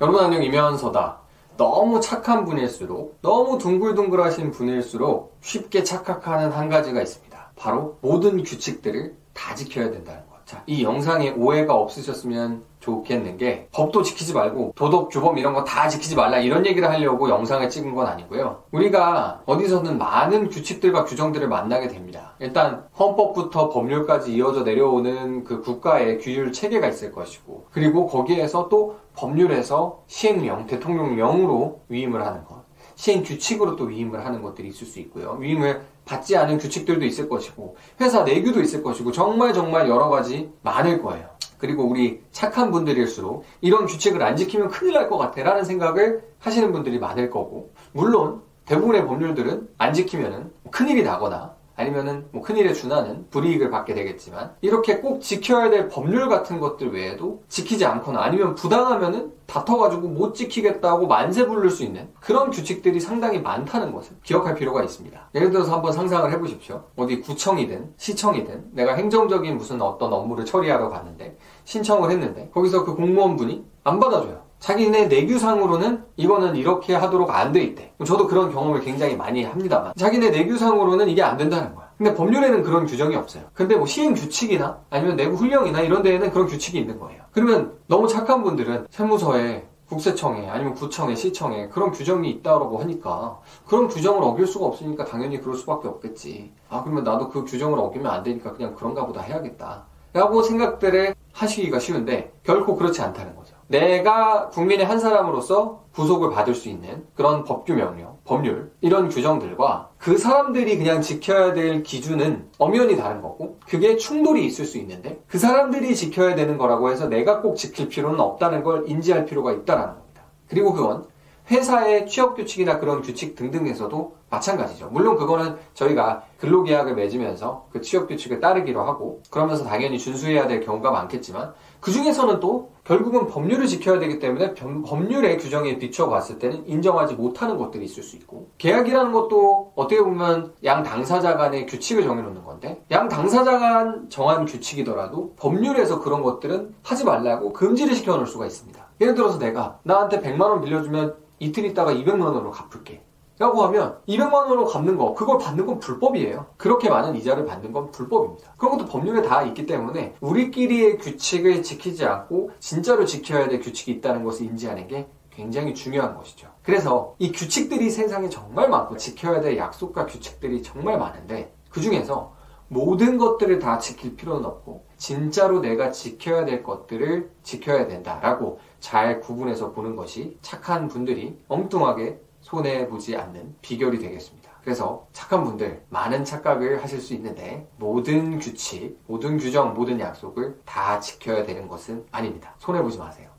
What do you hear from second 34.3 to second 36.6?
것들이 있을 수 있고요. 위임을 받지 않은